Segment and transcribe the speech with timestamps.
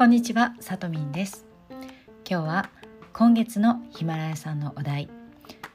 [0.00, 1.44] こんにちは、さとみんです。
[2.26, 2.70] 今日は
[3.12, 5.10] 今月のヒマラヤさんのお題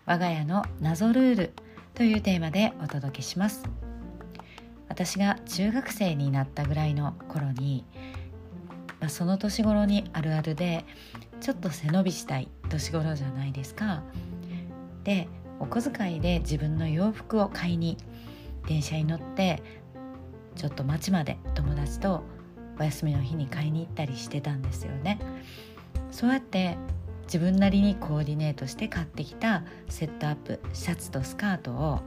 [0.07, 1.53] 我が家の謎ルール
[1.93, 3.61] というテーマでお届けします。
[4.89, 7.85] 私が中学生になったぐらいの頃に、
[8.99, 10.85] まあ、その年頃にあるあるで
[11.39, 14.01] ちょっと背伸びしたい年頃じゃないですか。
[15.03, 15.27] で
[15.59, 17.95] お小遣いで自分の洋服を買いに
[18.67, 19.61] 電車に乗って
[20.55, 22.23] ちょっと街まで友達と
[22.79, 25.19] お休みの日に買いに行ったりしてたんですよね
[26.11, 26.77] そうやって
[27.23, 31.99] 自分なりにコーディネートして買ってきたセットアップシャツとスカートを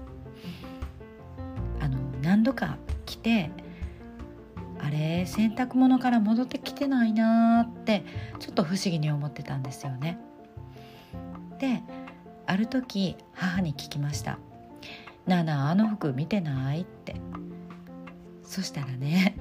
[1.80, 3.50] あの何度か着て
[4.80, 8.04] あれ洗濯物から戻ってきてないなーって
[8.38, 10.18] ちょっと不思議に思ってたんですよね。
[11.58, 11.82] で
[12.46, 14.38] ある時母に聞きました
[15.26, 17.16] 「なあなああの服見てない?」って
[18.44, 19.36] そしたらね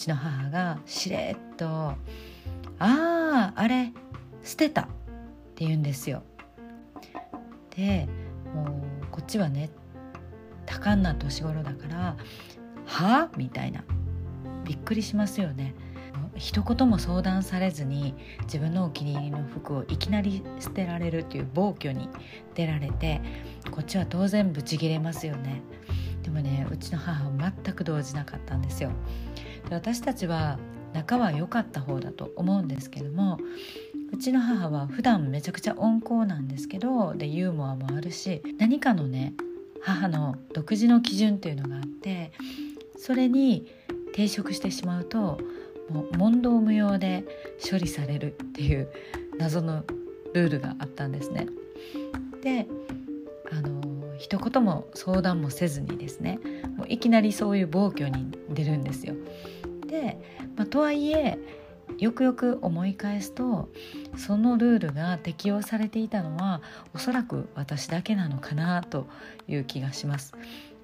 [0.00, 1.96] ちの母がしれっと「あ
[2.78, 3.92] ああれ
[4.42, 4.86] 捨てた」っ
[5.54, 6.22] て言うんですよ。
[7.76, 8.08] で
[8.54, 9.68] もうこっちはね
[10.64, 12.16] 多感な年頃だから
[12.86, 13.24] 「は？
[13.24, 13.84] あ?」みたいな
[14.64, 15.74] びっくりしますよね。
[16.36, 22.08] 一言も相談されずに自分のお気に入りの服をいきなり捨てられるっていう暴挙に
[22.54, 23.20] 出られて
[23.70, 25.60] こっちは当然ブチギレますよね
[26.22, 28.90] でもねうちの母は全く動じなかったんですよ
[29.68, 30.58] で私たちは
[30.92, 33.38] 仲は良かった方だと思うんですけども
[34.12, 39.34] うちの母は普段めちゃくちゃ温厚なんですけどでユーモアもあるし何かのね
[39.82, 42.32] 母の独自の基準っていうのがあって
[42.98, 43.66] それに
[44.14, 45.38] 抵触してしまうと
[45.88, 47.24] もう問答無用で
[47.68, 48.88] 処理されるっていう
[49.38, 49.84] 謎の
[50.34, 51.46] ルールがあったんですね。
[52.42, 52.66] で
[53.50, 53.89] あの
[54.20, 56.38] 一言も相談もせずにですね
[56.76, 59.14] もういきなりそういう暴挙に出るんですよ。
[59.86, 60.18] で、
[60.56, 61.38] まあ、とはいえ
[61.98, 63.70] よくよく思い返すと
[64.16, 66.60] そのルールが適用されていたのは
[66.94, 69.06] おそらく私だけなのかなと
[69.48, 70.34] いう気がします。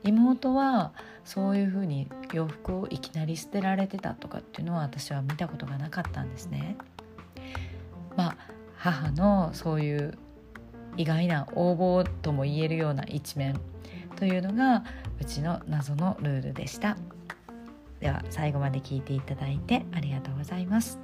[0.03, 0.94] 妹は
[1.25, 6.77] そういうふうに洋服をいきなり捨てられてたとかっていうのは私は見たことがなかったんですね。
[8.16, 8.37] まあ
[8.77, 10.16] 母のそういう
[10.97, 13.59] 意外な横暴とも言えるような一面
[14.17, 14.84] というのが
[15.21, 16.97] うちの謎のルールでした。
[18.01, 20.99] では最後まで聞いていただいてありがとうございます。